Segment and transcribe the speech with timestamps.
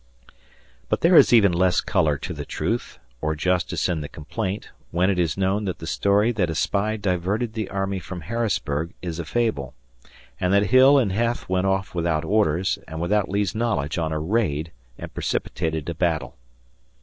[0.89, 5.11] But there is even less color to the truth or justice in the complaint, when
[5.11, 9.19] it is known that the story that a spy diverted the army from Harrisburg is
[9.19, 9.75] a fable,
[10.39, 14.17] and that Hill and Heth went off without orders and without Lee's knowledge on a
[14.19, 16.35] raid and precipitated a battle.